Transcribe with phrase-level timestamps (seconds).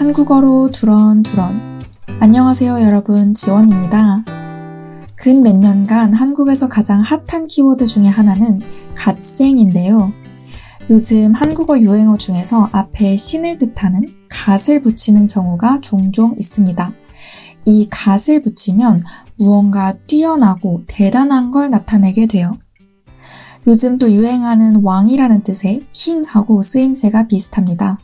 [0.00, 1.78] 한국어로 두런두런.
[2.20, 3.34] 안녕하세요, 여러분.
[3.34, 4.24] 지원입니다.
[5.14, 8.62] 근 몇 년간 한국에서 가장 핫한 키워드 중에 하나는
[8.94, 10.10] 갓생인데요.
[10.88, 14.00] 요즘 한국어 유행어 중에서 앞에 신을 뜻하는
[14.30, 16.92] 갓을 붙이는 경우가 종종 있습니다.
[17.66, 19.04] 이 갓을 붙이면
[19.36, 22.56] 무언가 뛰어나고 대단한 걸 나타내게 돼요.
[23.66, 27.98] 요즘 또 유행하는 왕이라는 뜻의 킹하고 쓰임새가 비슷합니다.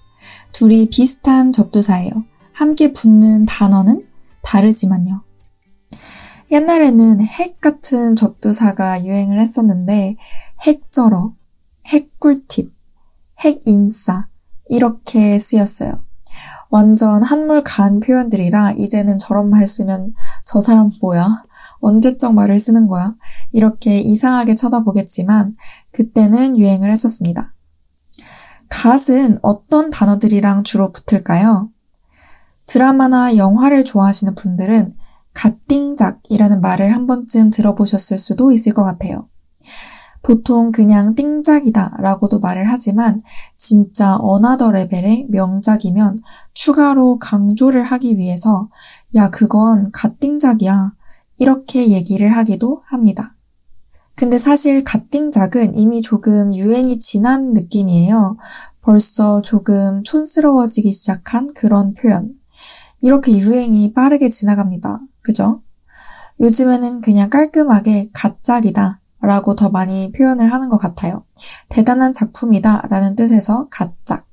[0.56, 2.10] 둘이 비슷한 접두사예요.
[2.54, 4.06] 함께 붙는 단어는
[4.42, 5.22] 다르지만요.
[6.50, 10.16] 옛날에는 핵 같은 접두사가 유행을 했었는데
[10.62, 11.34] 핵쩔어,
[11.88, 12.72] 핵꿀팁,
[13.40, 14.28] 핵인싸
[14.70, 15.92] 이렇게 쓰였어요.
[16.70, 20.14] 완전 한물 간 표현들이라 이제는 저런 말 쓰면
[20.46, 21.44] 저 사람 뭐야?
[21.80, 23.10] 언제적 말을 쓰는 거야?
[23.52, 25.54] 이렇게 이상하게 쳐다보겠지만
[25.92, 27.50] 그때는 유행을 했었습니다.
[28.76, 31.70] 갓은 어떤 단어들이랑 주로 붙을까요?
[32.66, 34.94] 드라마나 영화를 좋아하시는 분들은
[35.32, 39.26] 갓띵작이라는 말을 한 번쯤 들어보셨을 수도 있을 것 같아요.
[40.22, 43.22] 보통 그냥 띵작이다 라고도 말을 하지만
[43.56, 46.20] 진짜 another level의 명작이면
[46.52, 48.68] 추가로 강조를 하기 위해서
[49.14, 50.92] 야, 그건 갓띵작이야.
[51.38, 53.35] 이렇게 얘기를 하기도 합니다.
[54.16, 58.38] 근데 사실 갓띵작은 이미 조금 유행이 지난 느낌이에요.
[58.80, 62.32] 벌써 조금 촌스러워지기 시작한 그런 표현.
[63.02, 64.98] 이렇게 유행이 빠르게 지나갑니다.
[65.20, 65.60] 그죠?
[66.40, 71.24] 요즘에는 그냥 깔끔하게 갓작이다 라고 더 많이 표현을 하는 것 같아요.
[71.68, 74.26] 대단한 작품이다 라는 뜻에서 갓작.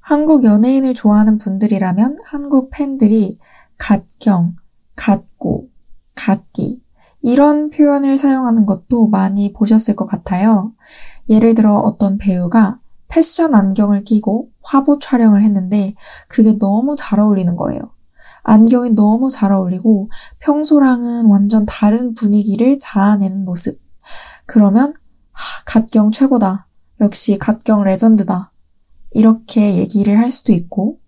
[0.00, 3.38] 한국 연예인을 좋아하는 분들이라면 한국 팬들이
[3.78, 4.56] 갓경,
[4.96, 5.68] 갓구,
[6.16, 6.82] 갓기
[7.22, 10.72] 이런 표현을 사용하는 것도 많이 보셨을 것 같아요.
[11.28, 15.94] 예를 들어 어떤 배우가 패션 안경을 끼고 화보 촬영을 했는데
[16.28, 17.80] 그게 너무 잘 어울리는 거예요.
[18.42, 23.80] 안경이 너무 잘 어울리고 평소랑은 완전 다른 분위기를 자아내는 모습.
[24.46, 24.94] 그러면
[25.30, 26.66] 하, 갓경 최고다.
[27.00, 28.52] 역시 갓경 레전드다.
[29.12, 30.98] 이렇게 얘기를 할 수도 있고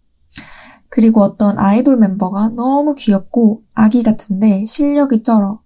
[0.89, 5.64] 그리고 어떤 아이돌 멤버가 너무 귀엽고 아기 같은데 실력이 쩔어.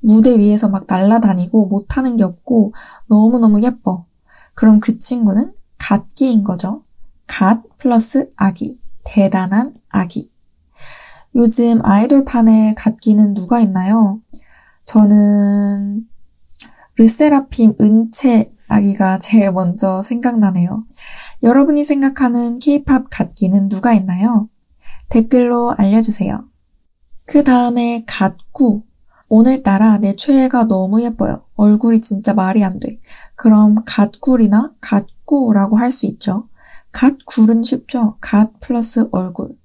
[0.00, 2.74] 무대 위에서 막 날아다니고 못하는 게 없고
[3.08, 4.06] 너무너무 예뻐.
[4.54, 6.84] 그럼 그 친구는 갓기인 거죠.
[7.26, 8.80] 갓 플러스 아기.
[9.04, 10.32] 대단한 아기.
[11.34, 14.20] 요즘 아이돌판에 갓기는 누가 있나요?
[14.84, 16.06] 저는
[16.96, 20.84] 르세라핌 은채 아기가 제일 먼저 생각나네요.
[21.42, 24.48] 여러분이 생각하는 케이팝 갓기는 누가 있나요?
[25.08, 26.44] 댓글로 알려주세요.
[27.26, 28.82] 그 다음에 갓구.
[29.30, 31.44] 오늘따라 내 최애가 너무 예뻐요.
[31.54, 32.98] 얼굴이 진짜 말이 안 돼.
[33.36, 36.48] 그럼 갓굴이나 갓구라고 할 수 있죠.
[36.90, 38.16] 갓굴은 쉽죠.
[38.20, 39.56] 갓 플러스 얼굴.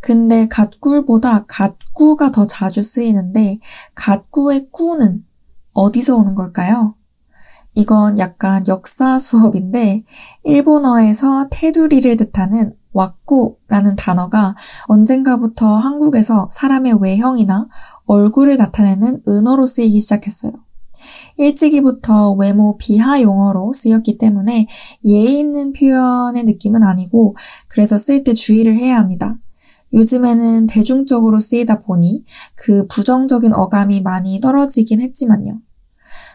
[0.00, 3.60] 근데 갓굴보다 갓구가 더 자주 쓰이는데
[3.94, 5.24] 갓구의 꾸는
[5.72, 6.94] 어디서 오는 걸까요?
[7.74, 10.04] 이건 약간 역사 수업인데
[10.44, 14.54] 일본어에서 테두리를 뜻하는 왁구라는 단어가
[14.86, 17.68] 언젠가부터 한국에서 사람의 외형이나
[18.06, 20.52] 얼굴을 나타내는 은어로 쓰이기 시작했어요.
[21.38, 24.66] 일찍이부터 외모 비하 용어로 쓰였기 때문에
[25.04, 27.36] 예의 있는 표현의 느낌은 아니고
[27.68, 29.38] 그래서 쓸 때 주의를 해야 합니다.
[29.94, 35.60] 요즘에는 대중적으로 쓰이다 보니 그 부정적인 어감이 많이 떨어지긴 했지만요.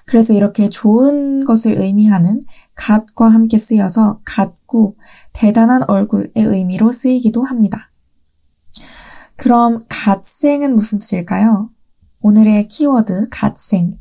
[0.07, 2.41] 그래서 이렇게 좋은 것을 의미하는
[2.75, 4.95] 갓과 함께 쓰여서 갓구,
[5.33, 7.91] 대단한 얼굴의 의미로 쓰이기도 합니다.
[9.35, 11.69] 그럼 갓생은 무슨 뜻일까요?
[12.21, 13.99] 오늘의 키워드 갓생.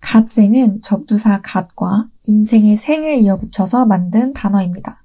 [0.00, 4.96] 갓생은 접두사 갓과 인생의 생을 이어붙여서 만든 단어입니다.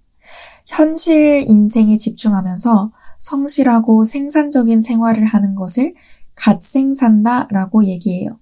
[0.68, 5.96] 현실 인생에 집중하면서 성실하고 생산적인 생활을 하는 것을
[6.36, 8.41] 갓생 산다 라고 얘기해요.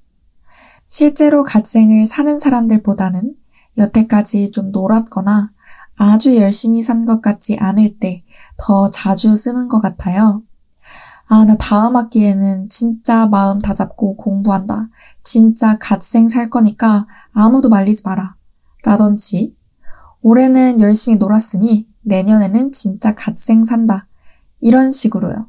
[0.89, 3.35] 실제로 갓생을 사는 사람들보다는
[3.77, 5.51] 여태까지 좀 놀았거나
[5.97, 8.23] 아주 열심히 산 것 같지 않을 때
[8.57, 10.43] 더 자주 쓰는 것 같아요.
[11.27, 14.89] 아, 나 다음 학기에는 진짜 마음 다 잡고 공부한다.
[15.23, 18.35] 진짜 갓생 살 거니까 아무도 말리지 마라.
[18.83, 19.55] 라던지,
[20.21, 24.07] 올해는 열심히 놀았으니 내년에는 진짜 갓생 산다.
[24.59, 25.47] 이런 식으로요.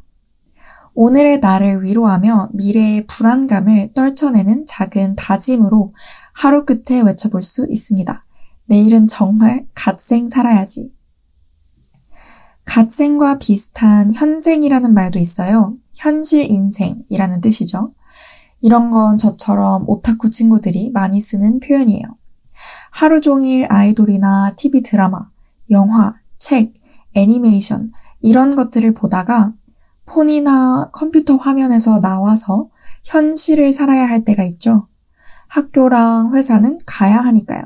[0.94, 5.94] 오늘의 나를 위로하며 미래의 불안감을 떨쳐내는 작은 다짐으로
[6.32, 8.22] 하루 끝에 외쳐볼 수 있습니다.
[8.66, 10.94] 내일은 정말 갓생 살아야지.
[12.64, 15.76] 갓생과 비슷한 현생이라는 말도 있어요.
[15.94, 17.86] 현실 인생이라는 뜻이죠.
[18.60, 22.04] 이런 건 저처럼 오타쿠 친구들이 많이 쓰는 표현이에요.
[22.90, 25.28] 하루 종일 아이돌이나 TV 드라마,
[25.70, 26.74] 영화, 책,
[27.14, 27.90] 애니메이션,
[28.20, 29.54] 이런 것들을 보다가
[30.10, 32.68] 폰이나 컴퓨터 화면에서 나와서
[33.04, 34.88] 현실을 살아야 할 때가 있죠.
[35.48, 37.62] 학교랑 회사는 가야 하니까요.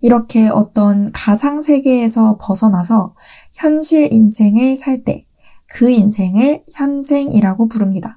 [0.00, 3.14] 이렇게 어떤 가상 세계에서 벗어나서
[3.52, 5.26] 현실 인생을 살 때
[5.72, 8.14] 그 인생을 현생이라고 부릅니다.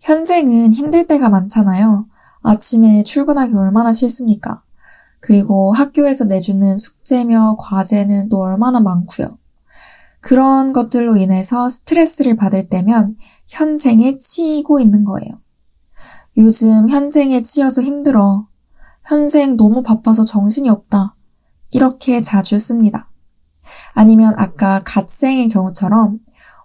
[0.00, 2.06] 현생은 힘들 때가 많잖아요.
[2.42, 4.62] 아침에 출근하기 얼마나 싫습니까?
[5.20, 9.38] 그리고 학교에서 내주는 숙제며 과제는 또 얼마나 많고요.
[10.22, 13.16] 그런 것들로 인해서 스트레스를 받을 때면
[13.48, 15.28] 현생에 치이고 있는 거예요.
[16.38, 18.46] 요즘 현생에 치여서 힘들어.
[19.04, 21.16] 현생 너무 바빠서 정신이 없다.
[21.72, 23.10] 이렇게 자주 씁니다.
[23.94, 26.20] 아니면 아까 갓생의 경우처럼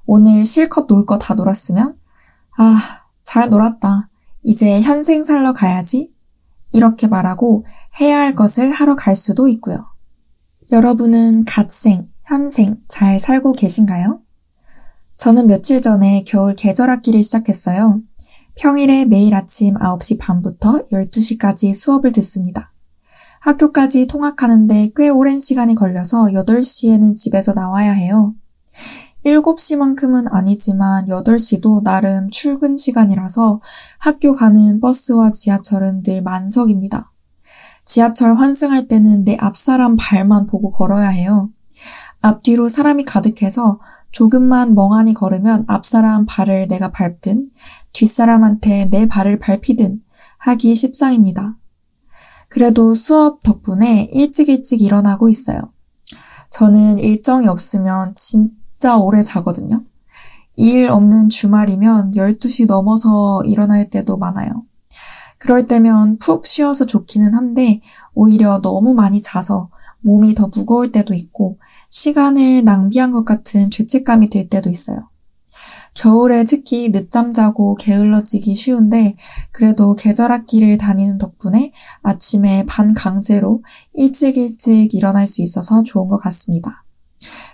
[0.06, 1.98] 오늘 실컷 놀 거 다 놀았으면
[2.58, 2.78] 아,
[3.24, 4.10] 잘 놀았다.
[4.44, 6.14] 이제 현생 살러 가야지.
[6.74, 7.66] 이렇게 말하고
[8.00, 9.78] 해야 할 것을 하러 갈 수도 있고요.
[10.72, 14.20] 여러분은 갓생, 현생 잘 살고 계신가요?
[15.16, 18.02] 저는 며칠 전에 겨울 계절학기를 시작했어요.
[18.56, 22.74] 평일에 매일 아침 9시 반부터 12시까지 수업을 듣습니다.
[23.40, 28.36] 학교까지 통학하는데 꽤 오랜 시간이 걸려서 8시에는 집에서 나와야 해요.
[29.26, 33.62] 7시만큼은 아니지만 8시도 나름 출근 시간이라서
[34.00, 37.10] 학교 가는 버스와 지하철은 늘 만석입니다.
[37.86, 41.52] 지하철 환승할 때는 내 앞사람 발만 보고 걸어야 해요.
[42.22, 43.80] 앞뒤로 사람이 가득해서
[44.12, 47.50] 조금만 멍하니 걸으면 앞사람 발을 내가 밟든
[47.94, 50.02] 뒷사람한테 내 발을 밟히든
[50.40, 51.58] 하기 십상입니다.
[52.50, 55.60] 그래도 수업 덕분에 일찍 일찍 일어나고 있어요.
[56.50, 59.84] 저는 일정이 없으면 진짜 오래 자거든요.
[60.56, 64.66] 일 없는 주말이면 12시 넘어서 일어날 때도 많아요.
[65.38, 67.82] 그럴 때면 푹 쉬어서 좋기는 한데
[68.14, 69.70] 오히려 너무 많이 자서
[70.02, 75.08] 몸이 더 무거울 때도 있고 시간을 낭비한 것 같은 죄책감이 들 때도 있어요.
[75.94, 79.16] 겨울에 특히 늦잠 자고 게을러지기 쉬운데
[79.52, 81.72] 그래도 계절 학기를 다니는 덕분에
[82.04, 83.64] 아침에 반강제로
[83.94, 86.84] 일찍 일찍 일어날 수 있어서 좋은 것 같습니다.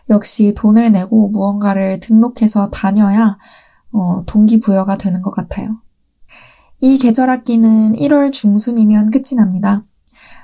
[0.10, 3.38] 역시 돈을 내고 무언가를 등록해서 다녀야
[3.94, 5.78] 어, 동기부여가 되는 것 같아요.
[6.82, 9.86] 이 계절 학기는 1월 중순이면 끝이 납니다.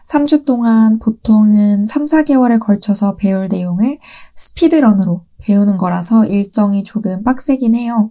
[0.09, 3.99] 3주 동안 보통은 3, 4개월에 걸쳐서 배울 내용을
[4.35, 8.09] 스피드런으로 배우는 거라서 일정이 조금 빡세긴 해요.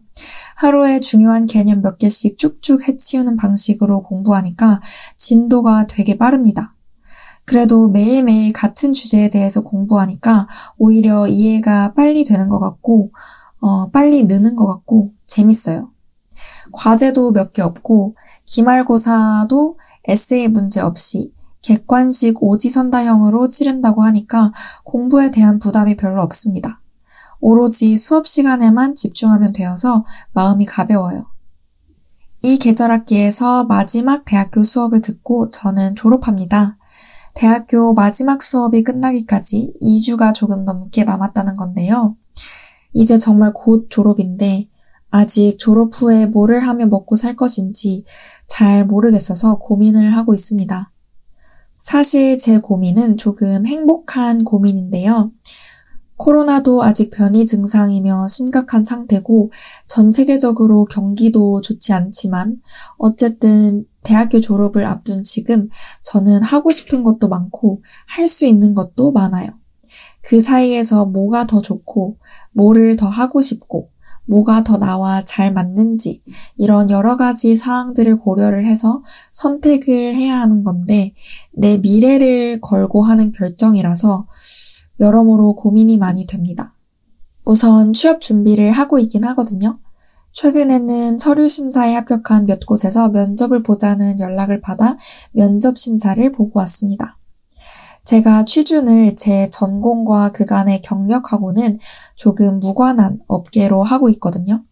[0.54, 4.80] 하루에 중요한 개념 몇 개씩 쭉쭉 해치우는 방식으로 공부하니까
[5.16, 6.72] 진도가 되게 빠릅니다.
[7.44, 10.46] 그래도 매일매일 같은 주제에 대해서 공부하니까
[10.76, 13.10] 오히려 이해가 빨리 되는 것 같고,
[13.60, 15.90] 어, 빨리 느는 것 같고, 재밌어요.
[16.72, 18.14] 과제도 몇 개 없고,
[18.44, 21.32] 기말고사도 에세이 문제 없이
[21.68, 24.52] 객관식 오지선다형으로 치른다고 하니까
[24.84, 26.80] 공부에 대한 부담이 별로 없습니다.
[27.40, 31.24] 오로지 수업 시간에만 집중하면 되어서 마음이 가벼워요.
[32.40, 36.78] 이 계절 학기에서 마지막 대학교 수업을 듣고 저는 졸업합니다.
[37.34, 42.16] 대학교 마지막 수업이 끝나기까지 2주가 조금 넘게 남았다는 건데요.
[42.94, 44.70] 이제 정말 곧 졸업인데
[45.10, 48.04] 아직 졸업 후에 뭐를 하며 먹고 살 것인지
[48.46, 50.92] 잘 모르겠어서 고민을 하고 있습니다.
[51.78, 55.32] 사실 제 고민은 조금 행복한 고민인데요.
[56.16, 59.52] 코로나도 아직 변이 증상이며 심각한 상태고
[59.86, 62.60] 전 세계적으로 경기도 좋지 않지만
[62.96, 65.68] 어쨌든 대학교 졸업을 앞둔 지금
[66.02, 69.48] 저는 하고 싶은 것도 많고 할 수 있는 것도 많아요.
[70.22, 72.18] 그 사이에서 뭐가 더 좋고
[72.52, 73.90] 뭐를 더 하고 싶고
[74.28, 76.22] 뭐가 더 나와 잘 맞는지
[76.56, 81.14] 이런 여러 가지 사항들을 고려를 해서 선택을 해야 하는 건데
[81.52, 84.26] 내 미래를 걸고 하는 결정이라서
[85.00, 86.74] 여러모로 고민이 많이 됩니다.
[87.44, 89.78] 우선 취업 준비를 하고 있긴 하거든요.
[90.32, 94.96] 최근에는 서류 심사에 합격한 몇 곳에서 면접을 보자는 연락을 받아
[95.32, 97.18] 면접 심사를 보고 왔습니다.
[98.08, 101.78] 제가 취준을 제 전공과 그간의 경력하고는
[102.14, 104.64] 조금 무관한 업계로 하고 있거든요.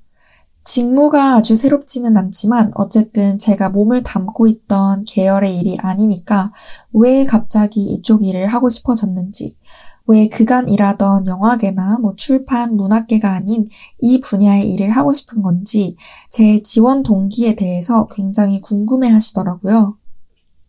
[0.65, 6.51] 직무가 아주 새롭지는 않지만 어쨌든 제가 몸을 담고 있던 계열의 일이 아니니까
[6.95, 9.59] 왜 갑자기 이쪽 일을 하고 싶어졌는지,
[10.07, 13.69] 왜 그간 일하던 영화계나 뭐 출판, 문학계가 아닌
[14.01, 15.95] 이 분야의 일을 하고 싶은 건지
[16.31, 19.95] 제 지원 동기에 대해서 굉장히 궁금해 하시더라고요.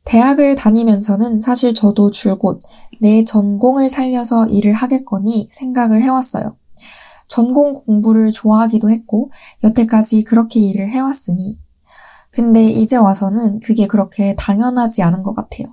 [0.07, 2.59] 대학을 다니면서는 사실 저도 줄곧
[3.01, 6.55] 내 전공을 살려서 일을 하겠거니 생각을 해왔어요.
[7.27, 9.31] 전공 공부를 좋아하기도 했고,
[9.63, 11.59] 여태까지 그렇게 일을 해왔으니.
[12.31, 15.67] 근데 이제 와서는 그게 그렇게 당연하지 않은 것 같아요.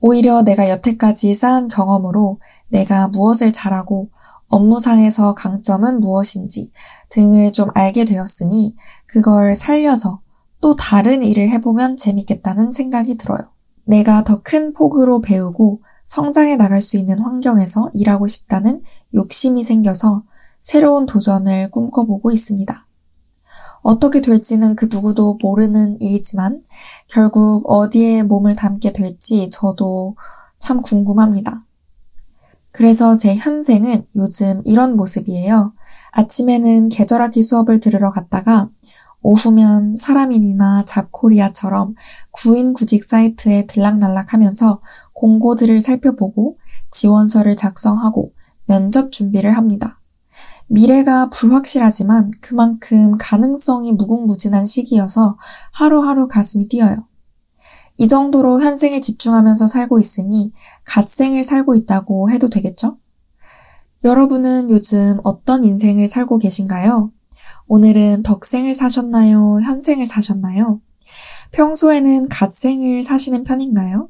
[0.00, 2.38] 오히려 내가 여태까지 쌓은 경험으로
[2.68, 4.08] 내가 무엇을 잘하고
[4.48, 6.72] 업무상에서 강점은 무엇인지
[7.10, 8.74] 등을 좀 알게 되었으니
[9.06, 10.18] 그걸 살려서
[10.60, 13.40] 또 다른 일을 해보면 재밌겠다는 생각이 들어요.
[13.84, 18.82] 내가 더 큰 폭으로 배우고 성장해 나갈 수 있는 환경에서 일하고 싶다는
[19.14, 20.24] 욕심이 생겨서
[20.60, 22.86] 새로운 도전을 꿈꿔보고 있습니다.
[23.82, 26.62] 어떻게 될지는 그 누구도 모르는 일이지만
[27.08, 30.16] 결국 어디에 몸을 담게 될지 저도
[30.58, 31.58] 참 궁금합니다.
[32.72, 35.72] 그래서 제 현생은 요즘 이런 모습이에요.
[36.12, 38.68] 아침에는 계절학기 수업을 들으러 갔다가
[39.22, 41.94] 오후면 사람인이나 잡코리아처럼
[42.30, 44.80] 구인구직 사이트에 들락날락 하면서
[45.12, 46.54] 공고들을 살펴보고
[46.90, 48.32] 지원서를 작성하고
[48.66, 49.98] 면접 준비를 합니다.
[50.68, 55.36] 미래가 불확실하지만 그만큼 가능성이 무궁무진한 시기여서
[55.72, 57.04] 하루하루 가슴이 뛰어요.
[57.98, 60.52] 이 정도로 현생에 집중하면서 살고 있으니
[60.84, 62.96] 갓생을 살고 있다고 해도 되겠죠?
[64.04, 67.10] 여러분은 요즘 어떤 인생을 살고 계신가요?
[67.72, 69.60] 오늘은 덕생을 사셨나요?
[69.62, 70.80] 현생을 사셨나요?
[71.52, 74.08] 평소에는 갓생을 사시는 편인가요?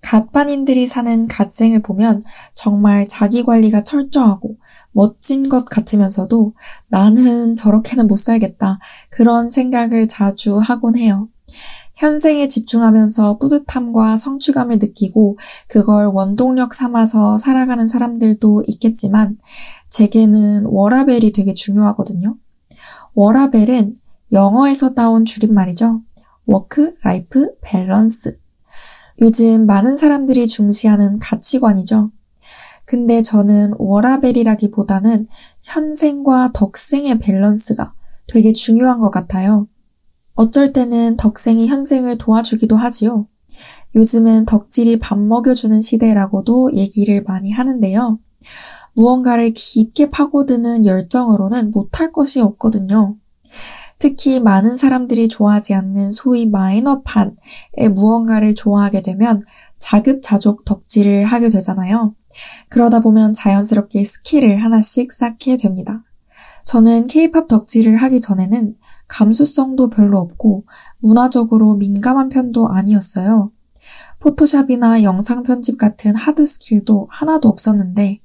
[0.00, 2.22] 갓반인들이 사는 갓생을 보면
[2.54, 4.56] 정말 자기 관리가 철저하고
[4.92, 6.54] 멋진 것 같으면서도
[6.88, 8.78] 나는 저렇게는 못 살겠다.
[9.10, 11.28] 그런 생각을 자주 하곤 해요.
[11.96, 15.36] 현생에 집중하면서 뿌듯함과 성취감을 느끼고
[15.68, 19.36] 그걸 원동력 삼아서 살아가는 사람들도 있겠지만
[19.90, 22.38] 제게는 워라밸이 되게 중요하거든요.
[23.14, 23.94] 워라밸은
[24.32, 26.00] 영어에서 따온 줄임말이죠.
[26.46, 28.38] work, life, balance.
[29.20, 32.10] 요즘 많은 사람들이 중시하는 가치관이죠.
[32.84, 35.28] 근데 저는 워라밸이라기보다는
[35.62, 37.94] 현생과 덕생의 밸런스가
[38.26, 39.68] 되게 중요한 것 같아요.
[40.34, 43.28] 어쩔 때는 덕생이 현생을 도와주기도 하지요.
[43.94, 48.18] 요즘은 덕질이 밥 먹여주는 시대라고도 얘기를 많이 하는데요.
[48.94, 53.16] 무언가를 깊게 파고드는 열정으로는 못할 것이 없거든요.
[53.98, 57.36] 특히 많은 사람들이 좋아하지 않는 소위 마이너판의
[57.94, 59.42] 무언가를 좋아하게 되면
[59.78, 62.14] 자급자족 덕질을 하게 되잖아요.
[62.68, 66.02] 그러다 보면 자연스럽게 skill을 하나씩 쌓게 됩니다.
[66.64, 68.76] 저는 케이팝 덕질을 하기 전에는
[69.08, 70.64] 감수성도 별로 없고
[70.98, 73.52] 문화적으로 민감한 편도 아니었어요.
[74.20, 78.21] 포토샵이나 영상 편집 같은 hard skill도 하나도 없었는데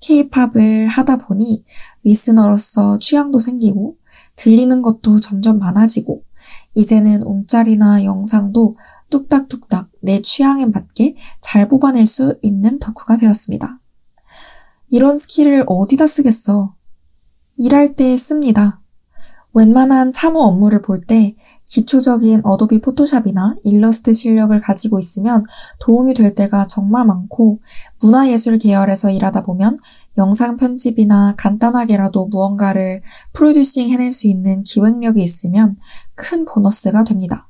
[0.00, 1.64] 케이팝을 하다 보니
[2.04, 3.96] listener로서 취향도 생기고
[4.36, 6.22] 들리는 것도 점점 많아지고
[6.74, 8.76] 이제는 움짤이나 영상도
[9.10, 13.80] 뚝딱뚝딱 내 취향에 맞게 잘 뽑아낼 수 있는 덕후가 되었습니다.
[14.90, 16.74] 이런 skill을 어디다 쓰겠어?
[17.56, 18.80] 일할 때 씁니다.
[19.54, 21.34] 웬만한 사무 업무를 볼 때
[21.68, 25.44] 기초적인 어도비 포토샵이나 일러스트 실력을 가지고 있으면
[25.80, 27.60] 도움이 될 때가 정말 많고
[28.00, 29.78] 문화예술 계열에서 일하다 보면
[30.16, 33.02] 영상 편집이나 간단하게라도 무언가를
[33.34, 35.76] producing 해낼 수 있는 기획력이 있으면
[36.14, 37.48] 큰 보너스가 됩니다.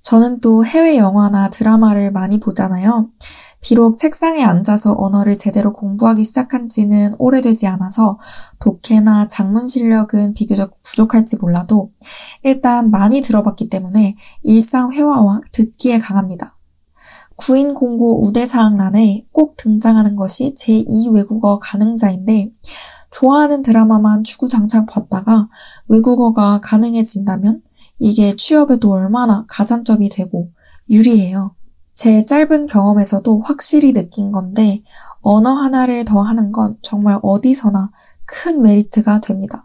[0.00, 3.10] 저는 또 해외 영화나 드라마를 많이 보잖아요.
[3.64, 8.18] 비록 책상에 앉아서 언어를 제대로 공부하기 시작한 지는 오래되지 않아서
[8.58, 11.90] 독해나 장문 실력은 비교적 부족할지 몰라도
[12.42, 16.50] 일단 많이 들어봤기 때문에 일상 회화와 듣기에 강합니다.
[17.36, 22.50] 구인 공고 우대사항란에 꼭 등장하는 것이 제2 외국어 가능자인데
[23.10, 25.48] 좋아하는 드라마만 주구장창 봤다가
[25.88, 27.62] 외국어가 가능해진다면
[27.98, 30.50] 이게 취업에도 얼마나 가산점이 되고
[30.90, 31.54] 유리해요.
[31.94, 34.82] 제 짧은 경험에서도 확실히 느낀 건데
[35.20, 37.90] 언어 하나를 더 하는 건 정말 어디서나
[38.26, 39.62] 큰 메리트가 됩니다.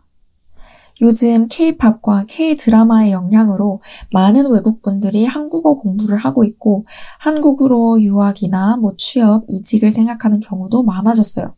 [1.01, 3.81] 요즘 K-팝과 K-드라마의 영향으로
[4.12, 6.86] 많은 외국분들이 한국어 공부를 하고 있고
[7.19, 11.53] 한국으로 유학이나 뭐 취업, 이직을 생각하는 경우도 많아졌어요.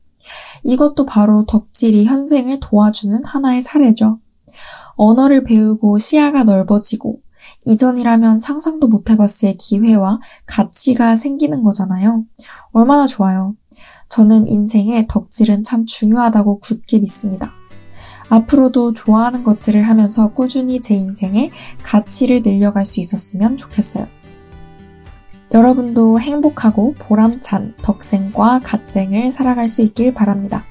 [0.63, 4.19] 이것도 바로 덕질이 현생을 도와주는 하나의 사례죠.
[4.95, 7.19] 언어를 배우고 시야가 넓어지고
[7.65, 12.23] 이전이라면 상상도 못 해봤을 기회와 가치가 생기는 거잖아요.
[12.71, 13.55] 얼마나 좋아요.
[14.09, 17.53] 저는 인생에 덕질은 참 중요하다고 굳게 믿습니다.
[18.29, 21.51] 앞으로도 좋아하는 것들을 하면서 꾸준히 제 인생에
[21.83, 24.07] 가치를 늘려갈 수 있었으면 좋겠어요.
[25.53, 30.63] 여러분도 행복하고 보람찬 덕생과 갓생을 살아갈 수 있길 바랍니다.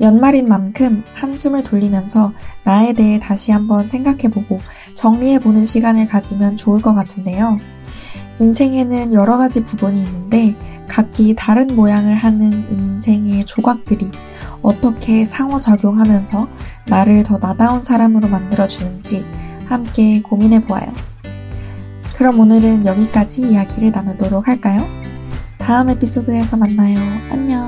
[0.00, 2.32] 연말인 만큼 한숨을 돌리면서
[2.64, 4.60] 나에 대해 다시 한번 생각해보고
[4.94, 7.58] 정리해보는 시간을 가지면 좋을 것 같은데요.
[8.40, 10.56] 인생에는 여러 가지 부분이 있는데
[10.88, 14.10] 각기 다른 모양을 하는 이 인생의 조각들이
[14.62, 16.48] 어떻게 상호작용하면서
[16.86, 19.24] 나를 더 나다운 사람으로 만들어주는지
[19.66, 20.92] 함께 고민해보아요.
[22.14, 24.86] 그럼 오늘은 여기까지 이야기를 나누도록 할까요?
[25.58, 26.98] 다음 에피소드에서 만나요.
[27.30, 27.63] 안녕!